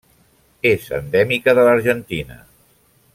[0.69, 2.43] És endèmica de l'Argentina.